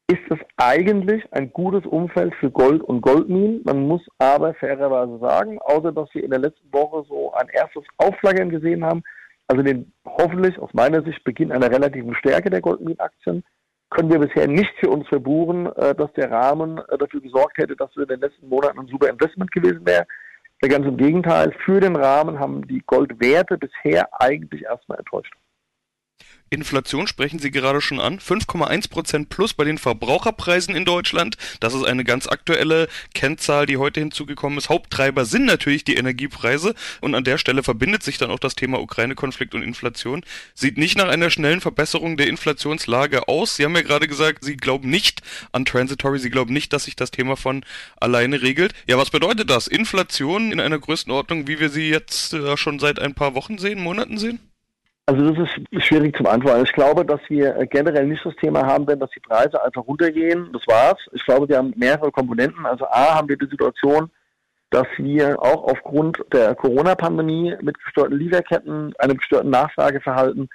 Ist 0.09 0.23
es 0.29 0.39
eigentlich 0.57 1.23
ein 1.31 1.51
gutes 1.51 1.85
Umfeld 1.85 2.33
für 2.35 2.49
Gold 2.51 2.81
und 2.81 3.01
Goldminen? 3.01 3.61
Man 3.63 3.87
muss 3.87 4.01
aber 4.19 4.53
fairerweise 4.53 5.17
sagen, 5.19 5.59
außer 5.59 5.91
dass 5.91 6.13
wir 6.13 6.23
in 6.23 6.31
der 6.31 6.39
letzten 6.39 6.71
Woche 6.73 7.05
so 7.07 7.33
ein 7.33 7.47
erstes 7.49 7.83
Aufflaggern 7.97 8.49
gesehen 8.49 8.85
haben, 8.85 9.03
also 9.47 9.63
den 9.63 9.91
hoffentlich 10.05 10.59
aus 10.59 10.73
meiner 10.73 11.03
Sicht 11.03 11.23
Beginn 11.23 11.51
einer 11.51 11.71
relativen 11.71 12.15
Stärke 12.15 12.49
der 12.49 12.61
Goldminenaktien, 12.61 13.43
können 13.89 14.09
wir 14.09 14.19
bisher 14.19 14.47
nicht 14.47 14.73
für 14.79 14.89
uns 14.89 15.07
verbuchen, 15.07 15.67
äh, 15.75 15.95
dass 15.95 16.11
der 16.13 16.31
Rahmen 16.31 16.77
äh, 16.77 16.97
dafür 16.97 17.21
gesorgt 17.21 17.57
hätte, 17.57 17.75
dass 17.75 17.95
wir 17.95 18.03
in 18.03 18.09
den 18.09 18.19
letzten 18.19 18.49
Monaten 18.49 18.79
ein 18.79 18.87
super 18.87 19.09
Investment 19.09 19.51
gewesen 19.51 19.85
wäre. 19.85 20.05
Ganz 20.61 20.85
im 20.87 20.97
Gegenteil, 20.97 21.53
für 21.65 21.79
den 21.79 21.95
Rahmen 21.95 22.39
haben 22.39 22.67
die 22.67 22.81
Goldwerte 22.87 23.57
bisher 23.57 24.09
eigentlich 24.19 24.63
erstmal 24.63 24.97
enttäuscht. 24.97 25.33
Inflation 26.49 27.07
sprechen 27.07 27.39
Sie 27.39 27.51
gerade 27.51 27.81
schon 27.81 27.99
an. 27.99 28.19
5,1 28.19 28.89
Prozent 28.89 29.29
plus 29.29 29.53
bei 29.53 29.63
den 29.65 29.77
Verbraucherpreisen 29.77 30.75
in 30.75 30.85
Deutschland. 30.85 31.37
Das 31.59 31.73
ist 31.73 31.83
eine 31.83 32.03
ganz 32.03 32.27
aktuelle 32.27 32.87
Kennzahl, 33.13 33.65
die 33.65 33.77
heute 33.77 33.99
hinzugekommen 33.99 34.57
ist. 34.57 34.69
Haupttreiber 34.69 35.25
sind 35.25 35.45
natürlich 35.45 35.83
die 35.83 35.95
Energiepreise. 35.95 36.73
Und 37.01 37.15
an 37.15 37.23
der 37.23 37.37
Stelle 37.37 37.63
verbindet 37.63 38.03
sich 38.03 38.17
dann 38.17 38.31
auch 38.31 38.39
das 38.39 38.55
Thema 38.55 38.79
Ukraine-Konflikt 38.79 39.55
und 39.55 39.63
Inflation. 39.63 40.23
Sieht 40.53 40.77
nicht 40.77 40.97
nach 40.97 41.09
einer 41.09 41.29
schnellen 41.29 41.61
Verbesserung 41.61 42.17
der 42.17 42.27
Inflationslage 42.27 43.27
aus. 43.27 43.55
Sie 43.55 43.65
haben 43.65 43.75
ja 43.75 43.81
gerade 43.81 44.07
gesagt, 44.07 44.43
Sie 44.43 44.55
glauben 44.57 44.89
nicht 44.89 45.21
an 45.51 45.65
Transitory. 45.65 46.19
Sie 46.19 46.29
glauben 46.29 46.53
nicht, 46.53 46.71
dass 46.71 46.85
sich 46.85 46.95
das 46.95 47.11
Thema 47.11 47.35
von 47.35 47.65
alleine 47.99 48.41
regelt. 48.41 48.73
Ja, 48.87 48.97
was 48.97 49.09
bedeutet 49.09 49.49
das? 49.49 49.67
Inflation 49.67 50.51
in 50.51 50.59
einer 50.59 50.79
Größenordnung, 50.79 51.47
wie 51.47 51.59
wir 51.59 51.69
sie 51.69 51.89
jetzt 51.89 52.33
äh, 52.33 52.55
schon 52.57 52.79
seit 52.79 52.99
ein 52.99 53.13
paar 53.13 53.35
Wochen 53.35 53.57
sehen, 53.57 53.81
Monaten 53.81 54.17
sehen? 54.17 54.39
Also 55.09 55.31
das 55.31 55.49
ist 55.71 55.85
schwierig 55.85 56.17
zum 56.17 56.27
Antworten. 56.27 56.65
Ich 56.65 56.73
glaube, 56.73 57.05
dass 57.05 57.21
wir 57.29 57.65
generell 57.67 58.07
nicht 58.07 58.25
das 58.25 58.35
Thema 58.35 58.65
haben 58.65 58.85
werden, 58.87 58.99
dass 58.99 59.09
die 59.11 59.21
Preise 59.21 59.63
einfach 59.63 59.87
runtergehen. 59.87 60.49
Das 60.51 60.61
war's. 60.67 60.99
Ich 61.13 61.23
glaube, 61.23 61.47
wir 61.47 61.57
haben 61.57 61.73
mehrere 61.77 62.11
Komponenten. 62.11 62.65
Also 62.65 62.85
A 62.87 63.15
haben 63.15 63.29
wir 63.29 63.37
die 63.37 63.47
Situation, 63.47 64.11
dass 64.69 64.87
wir 64.97 65.41
auch 65.41 65.63
aufgrund 65.63 66.21
der 66.33 66.55
Corona-Pandemie 66.55 67.55
mit 67.61 67.81
gestörten 67.81 68.17
Lieferketten, 68.17 68.93
einem 68.99 69.15
gestörten 69.17 69.49
Nachfrageverhalten 69.49 70.49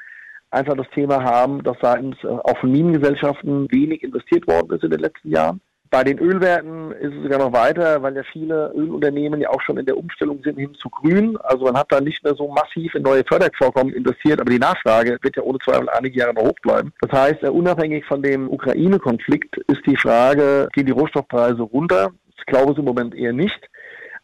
einfach 0.51 0.77
das 0.77 0.91
Thema 0.91 1.25
haben, 1.25 1.63
dass 1.63 1.79
seitens 1.81 2.17
äh, 2.23 2.27
auch 2.27 2.59
von 2.59 2.71
Minengesellschaften 2.71 3.73
wenig 3.73 4.03
investiert 4.03 4.47
worden 4.47 4.77
ist 4.77 4.85
in 4.85 4.91
den 4.91 5.01
letzten 5.01 5.31
Jahren. 5.31 5.63
Bei 5.93 6.03
den 6.03 6.19
Ölwerten 6.21 6.91
ist 6.93 7.13
es 7.13 7.23
sogar 7.23 7.39
noch 7.39 7.53
weiter, 7.53 8.03
weil 8.03 8.17
ja 8.17 8.23
viele 8.33 8.73
Ölunternehmen 8.75 9.43
ja 9.43 9.51
auch 9.51 9.61
schon 9.61 9.77
in 9.77 9.85
der 9.85 9.99
Umstellung 9.99 10.41
sind 10.43 10.57
hin 10.57 10.73
zu 10.73 10.89
grün. 10.89 11.37
Also 11.43 11.67
man 11.67 11.77
hat 11.77 11.93
da 11.93 12.01
nicht 12.01 12.25
mehr 12.25 12.35
so 12.35 12.49
massiv 12.49 12.95
in 12.95 13.03
neue 13.03 13.23
Fördervorkommen 13.25 13.93
investiert, 13.93 14.41
aber 14.41 14.51
die 14.51 14.59
Nachfrage 14.59 15.19
wird 15.21 15.37
ja 15.37 15.43
ohne 15.43 15.59
Zweifel 15.59 15.91
einige 15.91 16.19
Jahre 16.19 16.33
noch 16.33 16.45
hoch 16.45 16.59
bleiben. 16.63 16.95
Das 17.03 17.13
heißt, 17.13 17.43
äh, 17.43 17.51
unabhängig 17.51 18.07
von 18.07 18.23
dem 18.23 18.49
Ukraine-Konflikt 18.51 19.59
ist 19.69 19.85
die 19.87 19.99
Frage, 19.99 20.67
gehen 20.73 20.87
die 20.87 20.93
Rohstoffpreise 20.93 21.61
runter? 21.61 22.11
Ich 22.39 22.47
glaube 22.47 22.73
es 22.73 22.79
im 22.79 22.87
Moment 22.87 23.15
eher 23.15 23.35
nicht. 23.35 23.61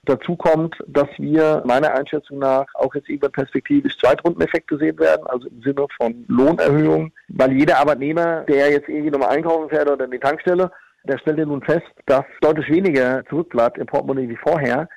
Dazu 0.07 0.37
kommt, 0.37 0.75
dass 0.87 1.09
wir 1.19 1.63
meiner 1.67 1.93
Einschätzung 1.93 2.39
nach 2.39 2.65
auch 2.77 2.95
jetzt 2.95 3.11
irgendwann 3.11 3.33
perspektivisch 3.33 3.99
Zweitrundeneffekte 3.99 4.79
sehen 4.79 4.99
werden, 4.99 5.27
also 5.27 5.49
im 5.49 5.61
Sinne 5.61 5.87
von 5.99 6.25
Lohnerhöhung, 6.29 7.13
weil 7.29 7.53
jeder 7.53 7.79
Arbeitnehmer, 7.79 8.45
der 8.49 8.71
jetzt 8.71 8.89
irgendwie 8.89 9.11
nochmal 9.11 9.37
einkaufen 9.37 9.69
fährt 9.69 9.91
oder 9.91 10.07
in 10.07 10.13
die 10.13 10.19
Tankstelle, 10.19 10.71
der 11.05 11.19
stellt 11.19 11.39
ja 11.39 11.47
nun 11.47 11.63
fest, 11.63 11.87
dass 12.07 12.25
deutlich 12.41 12.69
weniger 12.69 13.25
zurückbleibt 13.27 13.79
im 13.79 13.87
Portemonnaie 13.87 14.29
wie 14.29 14.37
vorher. 14.37 14.89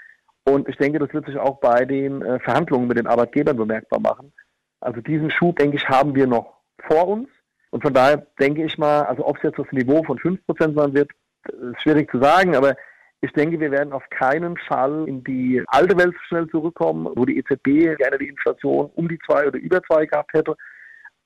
Und 0.43 0.67
ich 0.67 0.77
denke, 0.77 0.99
das 0.99 1.13
wird 1.13 1.25
sich 1.25 1.37
auch 1.37 1.59
bei 1.59 1.85
den 1.85 2.21
äh, 2.21 2.39
Verhandlungen 2.39 2.87
mit 2.87 2.97
den 2.97 3.07
Arbeitgebern 3.07 3.57
bemerkbar 3.57 3.99
machen. 3.99 4.33
Also 4.79 4.99
diesen 5.01 5.29
Schub, 5.29 5.57
denke 5.57 5.77
ich, 5.77 5.87
haben 5.87 6.15
wir 6.15 6.27
noch 6.27 6.57
vor 6.87 7.07
uns. 7.07 7.29
Und 7.69 7.83
von 7.83 7.93
daher 7.93 8.25
denke 8.39 8.63
ich 8.63 8.77
mal, 8.77 9.03
also 9.03 9.25
ob 9.25 9.37
es 9.37 9.43
jetzt 9.43 9.59
das 9.59 9.71
Niveau 9.71 10.03
von 10.03 10.17
5% 10.17 10.39
sein 10.75 10.93
wird, 10.93 11.11
ist 11.47 11.81
schwierig 11.81 12.09
zu 12.11 12.19
sagen, 12.19 12.55
aber 12.55 12.75
ich 13.21 13.31
denke, 13.33 13.59
wir 13.59 13.71
werden 13.71 13.93
auf 13.93 14.03
keinen 14.09 14.57
Fall 14.57 15.07
in 15.07 15.23
die 15.23 15.63
alte 15.67 15.95
Welt 15.97 16.15
schnell 16.27 16.47
zurückkommen, 16.49 17.07
wo 17.15 17.23
die 17.23 17.37
EZB 17.37 17.97
gerne 17.97 18.17
die 18.19 18.27
Inflation 18.27 18.89
um 18.95 19.07
die 19.07 19.19
zwei 19.25 19.47
oder 19.47 19.59
über 19.59 19.81
zwei 19.83 20.07
gehabt 20.07 20.33
hätte. 20.33 20.55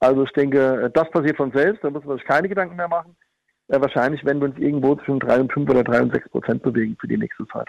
Also 0.02 0.24
ich 0.24 0.32
denke, 0.34 0.92
das 0.94 1.10
passiert 1.10 1.38
von 1.38 1.52
selbst, 1.54 1.84
da 1.84 1.90
muss 1.90 2.04
man 2.04 2.18
sich 2.18 2.28
keine 2.28 2.50
Gedanken 2.50 2.76
mehr 2.76 2.90
machen 2.90 3.16
äh, 3.16 3.25
wahrscheinlich 3.68 4.24
werden 4.26 4.42
wir 4.42 4.50
uns 4.50 4.58
irgendwo 4.58 4.96
zwischen 4.96 5.20
3 5.20 5.42
und 5.42 5.54
5 5.54 5.70
oder 5.70 5.84
3 5.84 6.02
und 6.04 6.14
6 6.14 6.30
Prozent 6.30 6.64
bewegen 6.64 6.98
für 7.00 7.08
die 7.08 7.18
nächste 7.18 7.46
Zeit. 7.48 7.68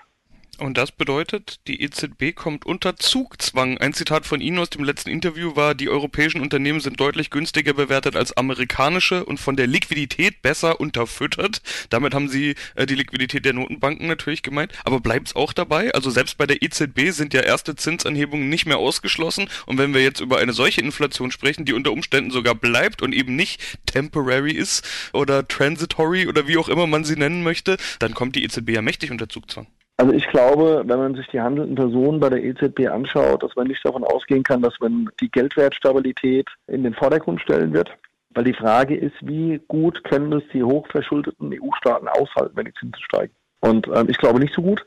Und 0.59 0.79
das 0.79 0.91
bedeutet, 0.91 1.61
die 1.67 1.83
EZB 1.83 2.35
kommt 2.35 2.65
unter 2.65 2.97
Zugzwang. 2.97 3.77
Ein 3.77 3.93
Zitat 3.93 4.25
von 4.25 4.41
Ihnen 4.41 4.59
aus 4.59 4.71
dem 4.71 4.85
letzten 4.85 5.11
Interview 5.11 5.55
war, 5.55 5.75
die 5.75 5.91
europäischen 5.91 6.41
Unternehmen 6.41 6.81
sind 6.81 6.99
deutlich 6.99 7.29
günstiger 7.29 7.75
bewertet 7.75 8.17
als 8.17 8.35
amerikanische 8.37 9.25
und 9.27 9.39
von 9.39 9.57
der 9.57 9.67
Liquidität 9.67 10.41
besser 10.41 10.81
unterfüttert. 10.81 11.61
Damit 11.91 12.15
haben 12.15 12.31
Sie 12.31 12.55
äh, 12.75 12.87
die 12.87 12.95
Liquidität 12.95 13.45
der 13.45 13.53
Notenbanken 13.53 14.07
natürlich 14.07 14.43
gemeint. 14.43 14.73
Aber 14.85 15.01
bleibt 15.01 15.29
es 15.29 15.37
auch 15.37 15.53
dabei? 15.53 15.93
Also 15.93 16.09
selbst 16.09 16.39
bei 16.39 16.47
der 16.47 16.63
EZB 16.63 17.11
sind 17.11 17.35
ja 17.35 17.43
erste 17.43 17.77
Zinsanhebungen 17.77 18.49
nicht 18.49 18.65
mehr 18.65 18.79
ausgeschlossen. 18.79 19.51
Und 19.67 19.77
wenn 19.77 19.93
wir 19.93 20.03
jetzt 20.03 20.21
über 20.21 20.39
eine 20.39 20.55
solche 20.55 20.81
Inflation 20.81 21.31
sprechen, 21.31 21.67
die 21.67 21.75
unter 21.75 21.93
Umständen 21.93 22.31
sogar 22.31 22.55
bleibt 22.55 23.03
und 23.03 23.13
eben 23.13 23.37
nicht 23.37 23.61
temporary 23.85 24.53
ist 24.53 24.89
oder 25.13 25.47
transitory 25.47 26.29
oder 26.29 26.49
wie 26.49 26.57
auch 26.57 26.71
immer 26.71 26.87
man 26.87 27.05
sie 27.05 27.17
nennen 27.17 27.43
möchte, 27.43 27.77
dann 27.99 28.15
kommt 28.15 28.37
die 28.37 28.45
EZB 28.45 28.71
ja 28.71 28.83
mächtig 28.83 29.11
unter 29.11 29.29
Zugzwang. 29.29 29.67
Also 29.99 30.13
ich 30.13 30.27
glaube, 30.29 30.83
wenn 30.87 30.99
man 30.99 31.15
sich 31.15 31.27
die 31.29 31.41
handelnden 31.41 31.75
Personen 31.75 32.21
bei 32.21 32.29
der 32.29 32.45
EZB 32.45 32.89
anschaut, 32.89 33.43
dass 33.43 33.57
man 33.57 33.67
nicht 33.67 33.85
davon 33.85 34.05
ausgehen 34.05 34.43
kann, 34.43 34.61
dass 34.61 34.79
man 34.79 35.09
die 35.21 35.31
Geldwertstabilität 35.31 36.49
in 36.67 36.83
den 36.83 36.93
Vordergrund 36.93 37.41
stellen 37.41 37.73
wird. 37.73 37.91
Weil 38.35 38.45
die 38.45 38.53
Frage 38.53 38.95
ist, 38.95 39.17
wie 39.23 39.59
gut 39.69 40.05
können 40.05 40.31
es 40.35 40.43
die 40.53 40.63
hochverschuldeten 40.63 41.51
EU-Staaten 41.55 42.09
aushalten, 42.09 42.55
wenn 42.55 42.67
die 42.67 42.75
Zinsen 42.75 43.03
steigen. 43.03 43.33
Und 43.61 43.89
ähm, 43.89 44.09
ich 44.11 44.19
glaube 44.19 44.39
nicht 44.39 44.55
so 44.55 44.61
gut. 44.61 44.85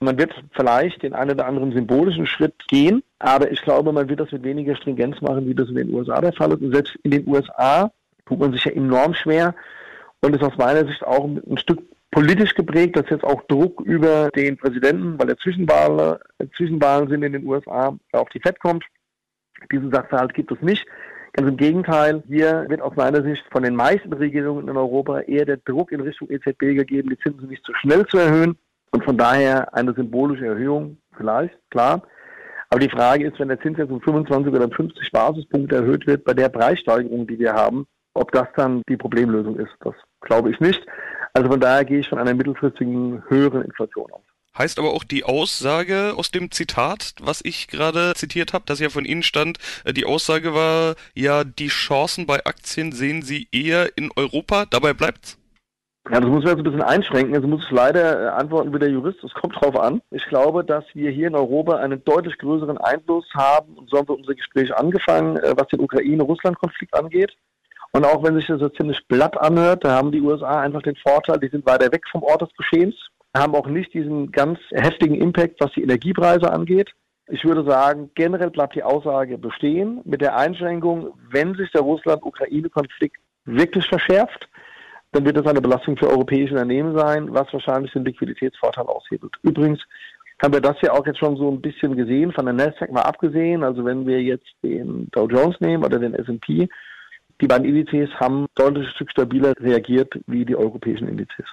Man 0.00 0.18
wird 0.18 0.32
vielleicht 0.52 1.02
den 1.02 1.12
einen 1.12 1.32
oder 1.32 1.46
anderen 1.46 1.72
symbolischen 1.72 2.26
Schritt 2.26 2.54
gehen, 2.66 3.04
aber 3.20 3.52
ich 3.52 3.62
glaube, 3.62 3.92
man 3.92 4.08
wird 4.08 4.18
das 4.18 4.32
mit 4.32 4.42
weniger 4.42 4.74
Stringenz 4.74 5.20
machen, 5.20 5.46
wie 5.46 5.54
das 5.54 5.68
in 5.68 5.76
den 5.76 5.94
USA 5.94 6.20
der 6.20 6.32
Fall 6.32 6.52
ist. 6.52 6.62
Und 6.62 6.72
selbst 6.72 6.96
in 7.04 7.12
den 7.12 7.28
USA 7.28 7.92
tut 8.26 8.40
man 8.40 8.52
sich 8.52 8.64
ja 8.64 8.72
enorm 8.72 9.14
schwer 9.14 9.54
und 10.22 10.34
ist 10.34 10.42
aus 10.42 10.56
meiner 10.56 10.84
Sicht 10.86 11.04
auch 11.04 11.24
ein 11.24 11.58
Stück 11.58 11.80
politisch 12.10 12.54
geprägt, 12.54 12.96
dass 12.96 13.08
jetzt 13.08 13.24
auch 13.24 13.42
Druck 13.48 13.80
über 13.82 14.30
den 14.30 14.56
Präsidenten, 14.56 15.18
weil 15.18 15.28
er 15.28 15.38
Zwischenwahlen, 15.38 16.18
Zwischenwahlen 16.56 17.08
sind 17.08 17.22
in 17.22 17.32
den 17.32 17.46
USA, 17.46 17.96
auf 18.12 18.28
die 18.30 18.40
FED 18.40 18.58
kommt. 18.60 18.84
Diesen 19.70 19.92
Sachverhalt 19.92 20.34
gibt 20.34 20.50
es 20.50 20.60
nicht. 20.60 20.86
Ganz 21.32 21.48
im 21.48 21.56
Gegenteil, 21.56 22.22
hier 22.26 22.64
wird 22.68 22.80
aus 22.80 22.96
meiner 22.96 23.22
Sicht 23.22 23.44
von 23.52 23.62
den 23.62 23.76
meisten 23.76 24.12
Regierungen 24.12 24.68
in 24.68 24.76
Europa 24.76 25.20
eher 25.20 25.44
der 25.44 25.58
Druck 25.58 25.92
in 25.92 26.00
Richtung 26.00 26.28
EZB 26.28 26.74
gegeben, 26.74 27.10
die 27.10 27.18
Zinsen 27.18 27.48
nicht 27.48 27.64
zu 27.64 27.72
schnell 27.74 28.04
zu 28.06 28.18
erhöhen 28.18 28.58
und 28.90 29.04
von 29.04 29.16
daher 29.16 29.72
eine 29.74 29.92
symbolische 29.92 30.46
Erhöhung 30.46 30.96
vielleicht, 31.16 31.56
klar. 31.70 32.02
Aber 32.70 32.80
die 32.80 32.90
Frage 32.90 33.26
ist, 33.26 33.38
wenn 33.38 33.48
der 33.48 33.60
Zins 33.60 33.78
jetzt 33.78 33.90
um 33.90 34.00
25 34.00 34.52
oder 34.52 34.68
50 34.68 35.10
Basispunkte 35.12 35.76
erhöht 35.76 36.06
wird, 36.06 36.24
bei 36.24 36.34
der 36.34 36.48
Preissteigerung, 36.48 37.26
die 37.26 37.38
wir 37.38 37.52
haben, 37.52 37.86
ob 38.14 38.32
das 38.32 38.48
dann 38.56 38.82
die 38.88 38.96
Problemlösung 38.96 39.56
ist, 39.56 39.72
das 39.80 39.94
glaube 40.20 40.50
ich 40.50 40.58
nicht. 40.58 40.84
Also 41.32 41.48
von 41.48 41.60
daher 41.60 41.84
gehe 41.84 42.00
ich 42.00 42.08
von 42.08 42.18
einer 42.18 42.34
mittelfristigen 42.34 43.22
höheren 43.28 43.62
Inflation 43.62 44.10
aus. 44.12 44.22
Heißt 44.58 44.78
aber 44.80 44.92
auch 44.92 45.04
die 45.04 45.24
Aussage 45.24 46.14
aus 46.16 46.32
dem 46.32 46.50
Zitat, 46.50 47.14
was 47.20 47.40
ich 47.44 47.68
gerade 47.68 48.14
zitiert 48.14 48.52
habe, 48.52 48.64
dass 48.66 48.80
ja 48.80 48.88
von 48.88 49.04
Ihnen 49.04 49.22
stand, 49.22 49.58
äh, 49.84 49.92
die 49.92 50.04
Aussage 50.04 50.54
war, 50.54 50.96
ja, 51.14 51.44
die 51.44 51.68
Chancen 51.68 52.26
bei 52.26 52.44
Aktien 52.44 52.92
sehen 52.92 53.22
Sie 53.22 53.48
eher 53.52 53.96
in 53.96 54.10
Europa, 54.16 54.66
dabei 54.66 54.92
bleibt's? 54.92 55.38
Ja, 56.08 56.18
das 56.18 56.28
muss 56.28 56.42
man 56.42 56.56
jetzt 56.56 56.58
ein 56.58 56.64
bisschen 56.64 56.82
einschränken. 56.82 57.34
Also 57.34 57.46
muss 57.46 57.64
ich 57.64 57.70
leider 57.70 58.24
äh, 58.24 58.28
antworten 58.28 58.74
wie 58.74 58.78
der 58.78 58.90
Jurist. 58.90 59.22
Es 59.22 59.32
kommt 59.34 59.54
drauf 59.60 59.78
an. 59.78 60.00
Ich 60.10 60.24
glaube, 60.26 60.64
dass 60.64 60.84
wir 60.94 61.10
hier 61.10 61.28
in 61.28 61.36
Europa 61.36 61.76
einen 61.76 62.02
deutlich 62.04 62.36
größeren 62.38 62.78
Einfluss 62.78 63.26
haben. 63.34 63.74
Und 63.74 63.88
so 63.90 63.98
haben 63.98 64.08
wir 64.08 64.16
unser 64.16 64.34
Gespräch 64.34 64.74
angefangen, 64.74 65.36
äh, 65.36 65.54
was 65.56 65.68
den 65.68 65.80
Ukraine-Russland-Konflikt 65.80 66.94
angeht. 66.94 67.36
Und 67.92 68.04
auch 68.04 68.22
wenn 68.22 68.36
sich 68.36 68.46
das 68.46 68.60
so 68.60 68.68
ziemlich 68.68 69.00
blatt 69.08 69.36
anhört, 69.38 69.84
da 69.84 69.96
haben 69.96 70.12
die 70.12 70.20
USA 70.20 70.60
einfach 70.60 70.82
den 70.82 70.96
Vorteil, 70.96 71.40
die 71.40 71.48
sind 71.48 71.66
weiter 71.66 71.90
weg 71.92 72.04
vom 72.10 72.22
Ort 72.22 72.42
des 72.42 72.54
Geschehens, 72.56 72.94
haben 73.36 73.54
auch 73.54 73.66
nicht 73.66 73.92
diesen 73.94 74.30
ganz 74.30 74.58
heftigen 74.70 75.16
Impact, 75.16 75.60
was 75.60 75.72
die 75.72 75.82
Energiepreise 75.82 76.52
angeht. 76.52 76.90
Ich 77.28 77.44
würde 77.44 77.64
sagen, 77.64 78.10
generell 78.14 78.50
bleibt 78.50 78.74
die 78.74 78.82
Aussage 78.82 79.38
bestehen, 79.38 80.00
mit 80.04 80.20
der 80.20 80.36
Einschränkung, 80.36 81.14
wenn 81.30 81.54
sich 81.54 81.70
der 81.72 81.82
Russland-Ukraine-Konflikt 81.82 83.16
wirklich 83.44 83.86
verschärft, 83.86 84.48
dann 85.12 85.24
wird 85.24 85.36
das 85.36 85.46
eine 85.46 85.60
Belastung 85.60 85.96
für 85.96 86.08
europäische 86.08 86.54
Unternehmen 86.54 86.96
sein, 86.96 87.32
was 87.32 87.52
wahrscheinlich 87.52 87.92
den 87.92 88.04
Liquiditätsvorteil 88.04 88.86
aushebelt. 88.86 89.32
Übrigens 89.42 89.80
haben 90.42 90.54
wir 90.54 90.60
das 90.60 90.80
ja 90.82 90.92
auch 90.92 91.06
jetzt 91.06 91.18
schon 91.18 91.36
so 91.36 91.50
ein 91.50 91.60
bisschen 91.60 91.96
gesehen, 91.96 92.32
von 92.32 92.46
der 92.46 92.54
Nasdaq 92.54 92.90
mal 92.90 93.02
abgesehen. 93.02 93.62
Also 93.62 93.84
wenn 93.84 94.06
wir 94.06 94.22
jetzt 94.22 94.48
den 94.62 95.08
Dow 95.10 95.28
Jones 95.28 95.60
nehmen 95.60 95.84
oder 95.84 95.98
den 95.98 96.14
S&P, 96.14 96.68
die 97.40 97.46
beiden 97.46 97.66
Indizes 97.66 98.10
haben 98.18 98.46
deutlich 98.54 98.86
ein 98.86 98.94
Stück 98.94 99.10
stabiler 99.10 99.54
reagiert 99.58 100.12
wie 100.26 100.44
die 100.44 100.56
europäischen 100.56 101.08
Indizes. 101.08 101.46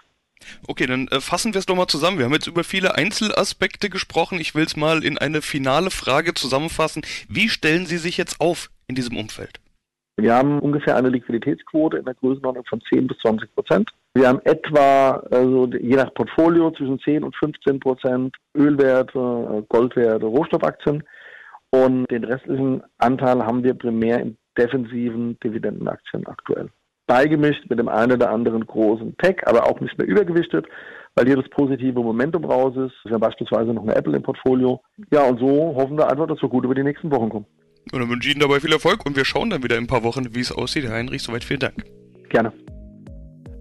Okay, 0.68 0.86
dann 0.86 1.08
äh, 1.08 1.20
fassen 1.20 1.54
wir 1.54 1.60
es 1.60 1.66
doch 1.66 1.76
mal 1.76 1.88
zusammen. 1.88 2.18
Wir 2.18 2.26
haben 2.26 2.34
jetzt 2.34 2.48
über 2.48 2.64
viele 2.64 2.96
Einzelaspekte 2.96 3.90
gesprochen. 3.90 4.40
Ich 4.40 4.56
will 4.56 4.66
es 4.66 4.76
mal 4.76 5.04
in 5.04 5.18
eine 5.18 5.42
finale 5.42 5.90
Frage 5.90 6.34
zusammenfassen. 6.34 7.02
Wie 7.28 7.50
stellen 7.50 7.86
Sie 7.86 7.98
sich 7.98 8.18
jetzt 8.18 8.40
auf 8.40 8.70
in 8.88 8.96
diesem 8.96 9.18
Umfeld? 9.18 9.60
Wir 10.20 10.34
haben 10.34 10.60
ungefähr 10.60 10.96
eine 10.96 11.10
Liquiditätsquote 11.10 11.98
in 11.98 12.06
der 12.06 12.16
Größenordnung 12.16 12.66
von 12.66 12.82
10 12.90 13.08
bis 13.08 13.18
20 13.20 13.54
Prozent. 13.54 13.92
Wir 14.16 14.28
haben 14.28 14.42
etwa, 14.46 15.24
also 15.30 15.68
je 15.68 15.96
nach 15.96 16.12
Portfolio, 16.16 16.72
zwischen 16.72 17.00
10 17.00 17.24
und 17.24 17.36
15 17.36 17.80
Prozent 17.80 18.36
Ölwerte, 18.56 19.64
Goldwerte, 19.70 20.26
Rohstoffaktien. 20.26 21.04
Und 21.70 22.10
den 22.10 22.24
restlichen 22.24 22.82
Anteil 22.98 23.46
haben 23.46 23.64
wir 23.64 23.76
primär 23.76 24.22
im 24.22 24.38
defensiven 24.58 25.40
Dividendenaktien 25.44 26.26
aktuell. 26.28 26.70
Beigemischt 27.08 27.64
mit 27.70 27.80
dem 27.80 27.88
einen 27.88 28.14
oder 28.14 28.32
anderen 28.32 28.66
großen 28.66 29.16
Tech, 29.18 29.38
aber 29.46 29.66
auch 29.66 29.80
nicht 29.80 29.98
mehr 29.98 30.08
übergewichtet, 30.08 30.66
weil 31.16 31.26
hier 31.26 31.38
das 31.38 31.50
positive 31.50 32.00
Momentum 32.00 32.44
raus 32.44 32.76
ist. 32.76 32.94
Wir 33.06 33.14
haben 33.14 33.22
beispielsweise 33.22 33.74
noch 33.74 33.84
eine 33.84 33.96
Apple 33.96 34.16
im 34.16 34.24
Portfolio. 34.24 34.82
Ja, 35.12 35.24
und 35.24 35.40
so 35.40 35.74
hoffen 35.76 35.98
wir 35.98 36.10
einfach, 36.10 36.28
dass 36.28 36.42
wir 36.42 36.50
gut 36.50 36.66
über 36.66 36.76
die 36.76 36.84
nächsten 36.84 37.10
Wochen 37.12 37.30
kommen. 37.30 37.46
Und 37.92 38.02
dann 38.02 38.10
wünsche 38.10 38.28
ich 38.28 38.36
Ihnen 38.36 38.42
dabei 38.42 38.60
viel 38.60 38.74
Erfolg 38.74 39.06
und 39.06 39.16
wir 39.16 39.24
schauen 39.24 39.50
dann 39.50 39.64
wieder 39.64 39.78
in 39.78 39.86
ein 39.86 39.88
paar 39.88 40.04
Wochen, 40.04 40.36
wie 40.36 40.42
es 40.42 40.52
aussieht. 40.52 40.84
Herr 40.84 40.96
Heinrich, 40.96 41.24
soweit 41.24 41.44
vielen 41.44 41.62
Dank. 41.62 41.86
Gerne. 42.30 42.52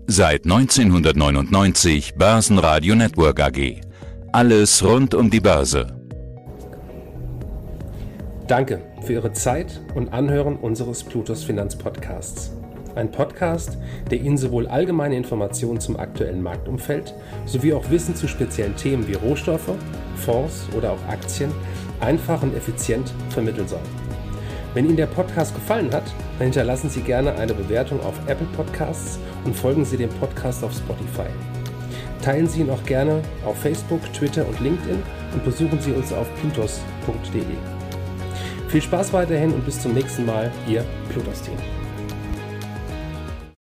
Seit 0.09 0.45
1999 0.45 2.15
Börsenradio 2.17 2.95
Network 2.95 3.41
AG. 3.41 3.81
Alles 4.33 4.85
rund 4.85 5.15
um 5.15 5.31
die 5.31 5.41
Börse. 5.41 5.96
Danke 8.49 8.81
für 9.03 9.15
Ihre 9.15 9.33
Zeit 9.33 9.81
und 9.97 10.13
Anhören 10.13 10.55
unseres 10.55 11.03
Plutos 11.03 11.43
Finanzpodcasts. 11.43 12.53
Ein 12.95 13.11
Podcast, 13.11 13.77
der 14.09 14.21
Ihnen 14.21 14.39
sowohl 14.39 14.69
allgemeine 14.69 15.17
Informationen 15.17 15.81
zum 15.81 15.99
aktuellen 15.99 16.43
Marktumfeld 16.43 17.13
sowie 17.45 17.73
auch 17.73 17.91
Wissen 17.91 18.15
zu 18.15 18.29
speziellen 18.29 18.77
Themen 18.77 19.09
wie 19.09 19.15
Rohstoffe, 19.15 19.73
Fonds 20.15 20.69
oder 20.77 20.93
auch 20.93 21.09
Aktien 21.09 21.51
einfach 21.99 22.41
und 22.43 22.55
effizient 22.57 23.13
vermitteln 23.31 23.67
soll. 23.67 23.81
Wenn 24.75 24.87
Ihnen 24.87 24.97
der 24.97 25.07
Podcast 25.07 25.53
gefallen 25.55 25.93
hat, 25.93 26.05
dann 26.39 26.47
hinterlassen 26.47 26.89
Sie 26.89 27.01
gerne 27.01 27.35
eine 27.35 27.53
Bewertung 27.53 28.01
auf 28.01 28.15
Apple 28.29 28.47
Podcasts 28.57 29.19
und 29.45 29.57
folgen 29.57 29.85
Sie 29.85 29.97
dem 29.97 30.11
Podcast 30.11 30.63
auf 30.63 30.73
Spotify. 30.73 31.29
Teilen 32.23 32.47
Sie 32.47 32.61
ihn 32.61 32.71
auch 32.71 32.85
gerne 32.85 33.23
auf 33.45 33.59
Facebook, 33.59 34.01
Twitter 34.13 34.47
und 34.47 34.61
LinkedIn 34.61 35.03
und 35.33 35.45
besuchen 35.45 35.81
Sie 35.81 35.93
uns 35.93 36.13
auf 36.13 36.29
plutos.de. 36.41 37.76
Viel 38.69 38.83
Spaß 38.83 39.13
weiterhin 39.13 39.53
und 39.53 39.65
bis 39.65 39.81
zum 39.81 39.95
nächsten 39.95 40.27
Mal, 40.27 40.51
Ihr 40.69 40.85
Plutos-Team. 41.09 41.76